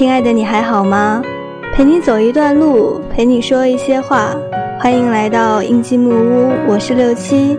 [0.00, 1.20] 亲爱的，你还好吗？
[1.74, 4.34] 陪你走一段路，陪你说一些话。
[4.80, 7.58] 欢迎来到应季木屋，我是六七。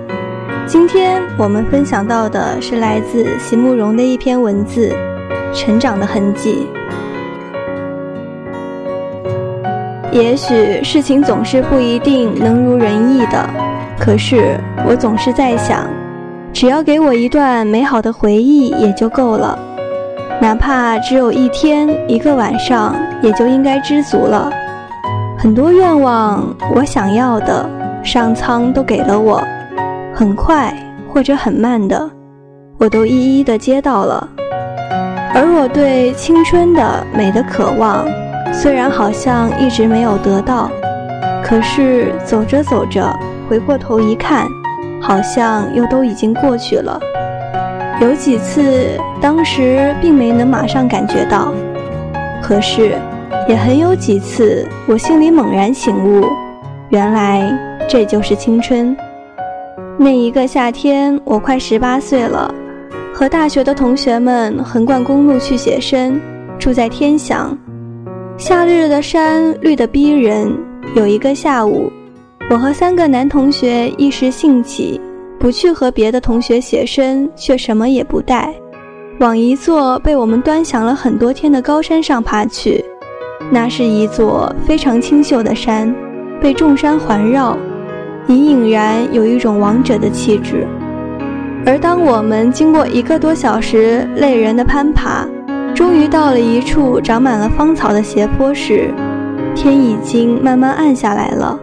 [0.65, 4.91] 今天我们分享到的是来自席慕容的一篇文字
[5.55, 6.65] 《成长的痕迹》。
[10.11, 13.47] 也许事情总是不一定能如人意的，
[13.99, 15.87] 可是我总是在想，
[16.51, 19.59] 只要给我一段美好的回忆也就够了。
[20.41, 24.49] 哪怕只有一天、一个晚上，也就应该知足了。
[25.37, 27.69] 很多愿望，我想要的，
[28.03, 29.39] 上苍都给了我，
[30.11, 30.73] 很快
[31.13, 32.09] 或者很慢的，
[32.79, 34.27] 我都一一的接到了。
[35.31, 38.03] 而我对青春的美的渴望，
[38.51, 40.71] 虽然好像一直没有得到，
[41.43, 43.07] 可是走着走着，
[43.47, 44.47] 回过头一看，
[44.99, 46.99] 好像又都已经过去了。
[48.01, 51.53] 有几次，当时并没能马上感觉到，
[52.41, 52.97] 可是，
[53.47, 56.25] 也很有几次，我心里猛然醒悟，
[56.89, 57.55] 原来
[57.87, 58.97] 这就是青春。
[59.99, 62.51] 那一个夏天，我快十八岁了，
[63.13, 66.19] 和大学的同学们横贯公路去写生，
[66.57, 67.55] 住在天祥，
[68.35, 70.51] 夏日的山绿得逼人。
[70.95, 71.91] 有一个下午，
[72.49, 74.99] 我和三个男同学一时兴起。
[75.41, 78.53] 不去和别的同学写生，却什么也不带，
[79.19, 82.85] 往一座被我们端详了很多天的高山上爬去。
[83.49, 85.91] 那是一座非常清秀的山，
[86.39, 87.57] 被众山环绕，
[88.27, 90.67] 隐隐然有一种王者的气质。
[91.65, 95.27] 而当我们经过一个多小时累人的攀爬，
[95.73, 98.93] 终于到了一处长满了芳草的斜坡时，
[99.55, 101.59] 天已经慢慢暗下来了。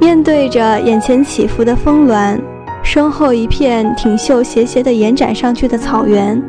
[0.00, 2.40] 面对着眼前起伏的峰峦。
[2.86, 6.40] 身后一片挺秀斜斜的延展上去的草原，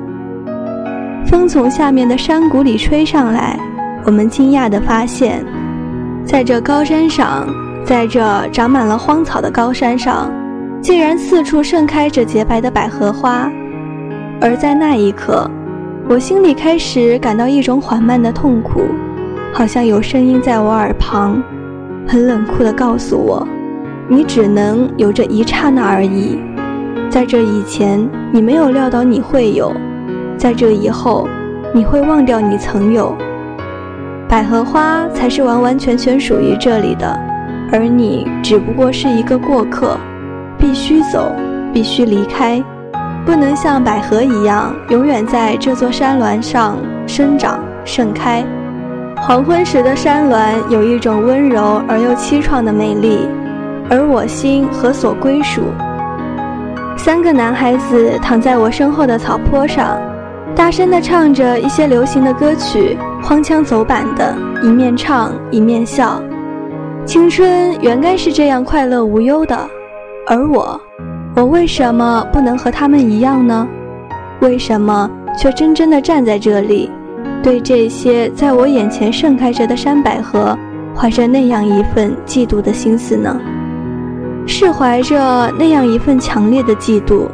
[1.25, 3.59] 风从下面的山谷里吹上来，
[4.05, 5.43] 我们惊讶地发现，
[6.23, 7.47] 在这高山上，
[7.83, 10.31] 在这长满了荒草的高山上，
[10.79, 13.51] 竟然四处盛开着洁白的百合花。
[14.39, 15.49] 而在那一刻，
[16.07, 18.83] 我心里开始感到一种缓慢的痛苦，
[19.51, 21.41] 好像有声音在我耳旁，
[22.07, 23.45] 很冷酷地告诉我。
[24.09, 26.39] 你只能有这一刹那而已，
[27.09, 29.69] 在这以前，你没有料到你会有；
[30.37, 31.27] 在这以后，
[31.73, 33.13] 你会忘掉你曾有。
[34.29, 37.19] 百合花才是完完全全属于这里的，
[37.69, 39.97] 而你只不过是一个过客，
[40.57, 41.29] 必须走，
[41.73, 42.63] 必须离开，
[43.25, 48.41] 不能像百合一样永远在这座山峦上生长盛开。
[49.17, 53.27] 黄昏时的山峦有一种温柔而又凄怆的美丽。
[53.89, 55.61] 而我心何所归属？
[56.97, 59.97] 三个男孩子躺在我身后的草坡上，
[60.55, 66.21] 大声地唱着一些流行的歌曲，荒腔走板的，一面唱一面笑。
[67.05, 69.57] 青春原该是这样快乐无忧的，
[70.27, 70.79] 而我，
[71.35, 73.65] 我为什么不能和他们一样呢？
[74.41, 75.09] 为什么
[75.39, 76.91] 却真真的站在这里，
[77.41, 80.57] 对这些在我眼前盛开着的山百合，
[80.93, 83.39] 怀着那样一份嫉妒的心思呢？
[84.49, 87.27] 是怀着那样一份强烈的嫉妒，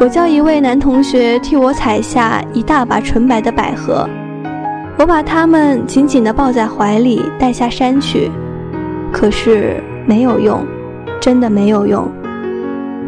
[0.00, 4.06] 我叫一位男同学替我采下一大把纯白的百合，
[4.98, 8.30] 我把它们紧紧地抱在怀里，带下山去。
[9.12, 10.66] 可是没有用，
[11.20, 12.10] 真的没有用。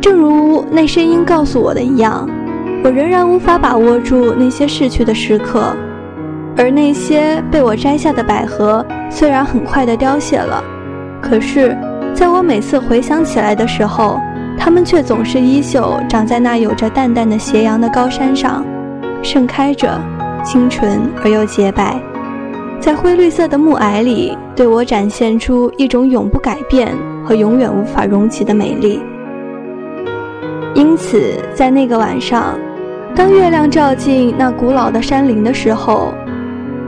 [0.01, 2.29] 正如那声音告诉我的一样，
[2.85, 5.75] 我仍然无法把握住那些逝去的时刻，
[6.57, 10.63] 而那些被我摘下的百合，虽然很快地凋谢了，
[11.21, 11.77] 可是。
[12.15, 14.19] 在我每次回想起来的时候，
[14.59, 18.65] 它们却总是依旧长在那有着淡淡的斜阳的高山上，
[19.23, 20.01] 盛开着，
[20.45, 22.01] 清纯而又洁白，
[22.79, 26.95] 在灰绿色的暮霭里，对我展现出一种永不改变
[27.25, 29.01] 和永远无法容起的美丽。
[30.75, 32.59] 因此，在那个晚上，
[33.15, 36.13] 当月亮照进那古老的山林的时候，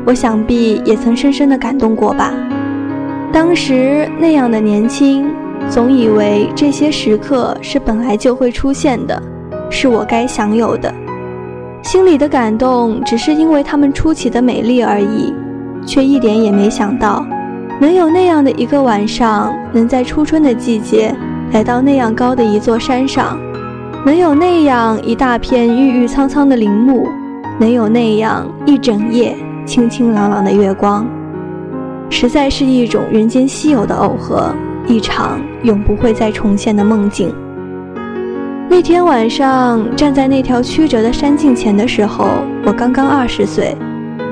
[0.06, 2.32] 我想必也曾深深地感动过吧。
[3.35, 5.29] 当时那样的年轻，
[5.69, 9.21] 总以为这些时刻是本来就会出现的，
[9.69, 10.95] 是我该享有的。
[11.83, 15.35] 心里的感动只是因为他们出奇的美丽而已，
[15.85, 17.27] 却一点也没想到，
[17.81, 21.13] 能有那样的一个晚上，能在初春的季节
[21.51, 23.37] 来到那样高的一座山上，
[24.07, 27.09] 能有那样一大片郁郁苍苍的林木，
[27.59, 29.37] 能有那样一整夜
[29.67, 31.05] 清清朗朗的月光。
[32.14, 34.55] 实在是一种人间稀有的偶合，
[34.87, 37.34] 一场永不会再重现的梦境。
[38.70, 42.28] 那天晚上，站在那条曲折的山径前的时候，
[42.64, 43.76] 我刚刚二十岁，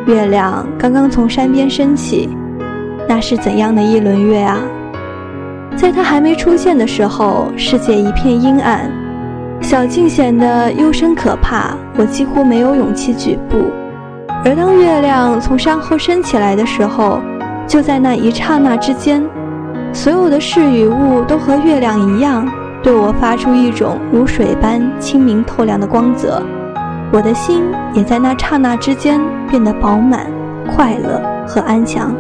[0.06, 2.28] 月亮刚刚从山边升起，
[3.08, 4.60] 那是怎样的一轮月啊！
[5.74, 8.88] 在它还没出现的时候，世界一片阴暗，
[9.60, 13.58] 小径显得幽深可怕，我几乎没有勇气举步。
[14.44, 17.20] 而当月亮从山后升起来的时候，
[17.72, 19.26] 就在那一刹那之间，
[19.94, 22.46] 所有的事与物都和月亮一样，
[22.82, 26.42] 对我发出一种如水般清明透亮的光泽。
[27.10, 27.62] 我的心
[27.94, 30.26] 也在那刹那之间变得饱满、
[30.76, 32.14] 快乐和安详。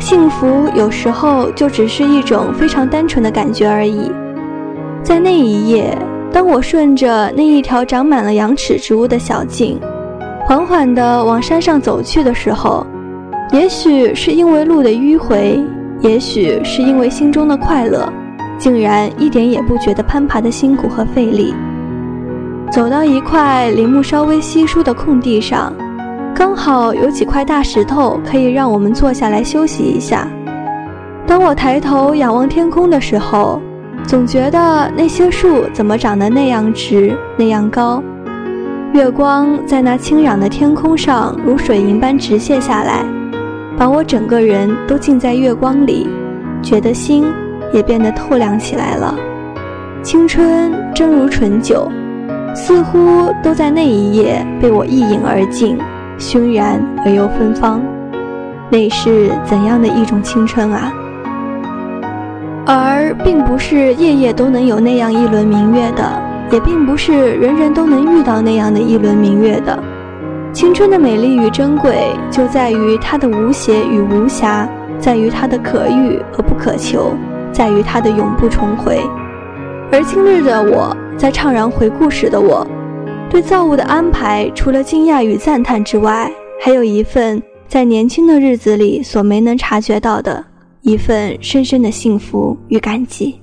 [0.00, 4.10] 幸福有时候就只是一种非常单纯的感觉而已。
[5.04, 5.96] 在那一夜，
[6.32, 9.78] 当我顺着那一条长满了羊齿植物的小径，
[10.44, 12.84] 缓缓地往山上走去的时候，
[13.52, 15.62] 也许是因为路的迂回，
[16.00, 18.10] 也许是因为心中的快乐，
[18.58, 21.54] 竟然一点也不觉得攀爬的辛苦和费力。
[22.70, 25.70] 走到一块林木稍微稀疏的空地上，
[26.34, 30.26] 刚好有几块大石头可以让我们坐下来休息一下。
[31.26, 33.60] 当我抬头仰望天空的时候，
[34.06, 38.02] 总觉得那些树怎么长得那样直、那样高？
[38.94, 43.04] 月光在那清朗的天空上如水银般直泻下来，
[43.76, 46.08] 把我整个人都浸在月光里，
[46.62, 47.24] 觉得心
[47.72, 49.14] 也变得透亮起来了。
[50.02, 51.90] 青春真如醇酒。
[52.54, 55.78] 似乎都在那一夜被我一饮而尽，
[56.18, 57.80] 熏然而又芬芳。
[58.70, 60.92] 那是怎样的一种青春啊！
[62.66, 66.04] 而并不是夜夜都能有那样一轮明月的，
[66.50, 69.82] 也并不是人人都能遇到那样的一轮明月的。
[70.52, 74.68] 青春的美丽与珍贵，就在于它的无邪与无瑕，
[74.98, 77.14] 在于它的可遇而不可求，
[77.52, 79.00] 在于它的永不重回。
[79.90, 80.96] 而今日的我。
[81.18, 82.66] 在怅然回顾时的我，
[83.30, 86.28] 对造物的安排，除了惊讶与赞叹之外，
[86.58, 90.44] 还有一份在年轻的日子里所没能察觉到的
[90.80, 93.41] 一份深深的幸福与感激。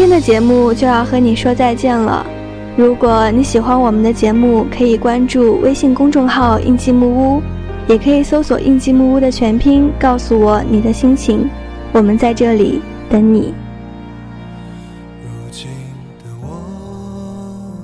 [0.00, 2.24] 今天的节目就要和你说再见了。
[2.74, 7.42] 如果你喜欢我们的节目，可以关注微信公众号“印记木屋”。
[7.86, 11.50] 也可以搜索“印记木屋”的全拼，告诉我你的心情。
[11.92, 12.80] 我们在这里
[13.10, 13.52] 等你。
[15.22, 15.68] 如今
[16.24, 17.76] 的我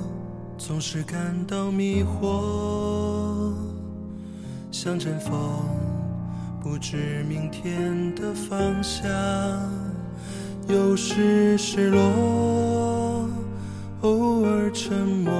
[0.57, 1.15] 总是感
[1.47, 3.53] 到迷惑，
[4.71, 5.39] 像阵风，
[6.63, 9.07] 不知明天的方向。
[10.69, 13.29] 有时失落，
[14.01, 15.33] 偶尔沉默，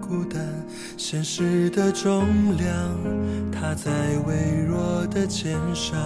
[0.00, 0.38] 孤单。
[0.98, 2.26] 现实的重
[2.58, 2.68] 量，
[3.50, 3.90] 它在
[4.26, 4.34] 微
[4.66, 5.96] 弱的肩上。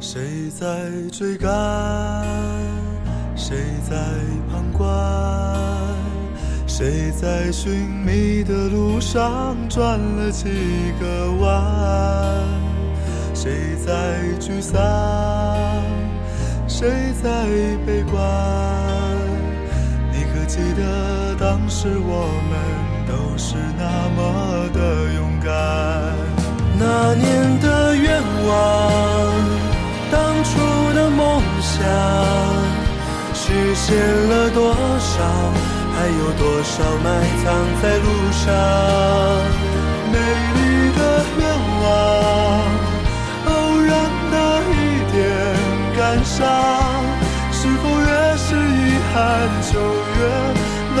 [0.00, 1.50] 谁在追赶？
[3.36, 3.56] 谁
[3.88, 3.96] 在
[4.50, 4.90] 旁观？
[6.66, 7.72] 谁在寻
[8.04, 10.48] 觅的路上转了几
[11.00, 12.44] 个弯？
[13.34, 14.80] 谁在沮丧？
[16.82, 16.90] 谁
[17.22, 17.46] 在
[17.86, 18.20] 悲观？
[20.10, 22.58] 你可记得当时我们？
[23.06, 23.84] 都是那
[24.16, 24.18] 么
[24.74, 24.80] 的
[25.14, 25.52] 勇敢，
[26.76, 28.50] 那年的愿望，
[30.10, 30.50] 当初
[30.92, 31.78] 的梦想，
[33.32, 33.94] 实现
[34.28, 35.22] 了多少？
[35.94, 37.06] 还有多少埋
[37.44, 37.46] 藏
[37.80, 38.42] 在路上？
[40.10, 40.18] 美
[40.54, 40.58] 丽
[47.52, 48.06] 是否越
[48.36, 49.16] 是遗憾，
[49.70, 49.72] 就
[50.18, 50.20] 越
[50.96, 51.00] 难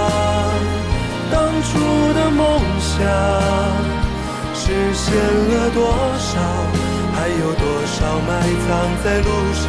[3.01, 3.09] 想
[4.53, 5.79] 实现了多
[6.17, 6.29] 少？
[7.13, 8.29] 还有多少埋
[8.63, 8.69] 藏
[9.03, 9.65] 在路上？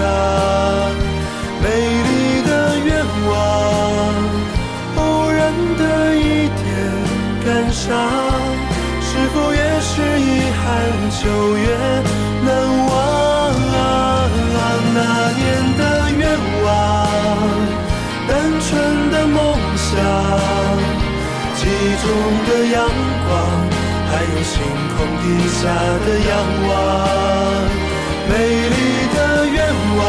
[1.63, 1.67] 美
[2.07, 2.11] 丽
[2.47, 2.91] 的愿
[3.29, 3.31] 望，
[4.97, 5.41] 偶然。
[5.79, 6.61] 的一点
[7.45, 7.89] 感伤，
[9.01, 10.65] 是否也是遗憾？
[11.11, 11.23] 九
[11.57, 11.67] 月
[21.63, 21.69] 记
[22.03, 22.05] 中
[22.49, 22.77] 的阳
[23.25, 23.31] 光，
[24.11, 24.53] 还有星
[24.93, 25.61] 空底下
[26.05, 26.31] 的仰
[26.67, 26.71] 望，
[28.29, 28.33] 美
[28.69, 28.77] 丽
[29.15, 29.17] 的
[29.47, 29.57] 愿
[29.97, 30.01] 望，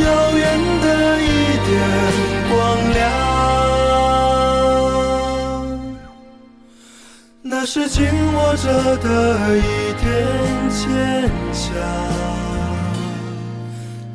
[0.00, 0.04] 遥
[0.38, 0.42] 远
[0.80, 0.84] 的
[1.20, 1.24] 一
[1.66, 1.68] 点
[2.48, 2.52] 光
[2.94, 2.98] 亮，
[7.42, 7.98] 那是紧
[8.34, 9.06] 握着的
[9.58, 9.60] 一
[10.00, 10.02] 点
[10.70, 10.80] 坚
[11.52, 11.62] 强。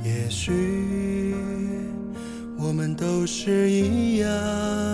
[0.04, 1.36] 也许
[2.58, 4.85] 我们都是一样。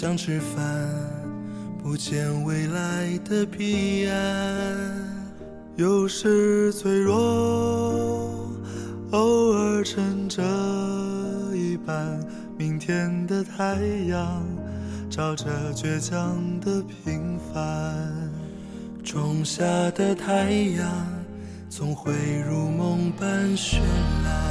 [0.00, 0.64] 想吃饭，
[1.82, 4.16] 不见未来的彼岸。
[5.76, 8.32] 有时脆弱，
[9.10, 10.42] 偶尔撑着
[11.54, 12.18] 一半。
[12.56, 13.76] 明天的太
[14.08, 14.42] 阳，
[15.10, 18.10] 照着倔强的平凡。
[19.04, 20.88] 种下的太阳，
[21.68, 22.14] 总会
[22.48, 23.80] 如梦般绚
[24.24, 24.49] 烂。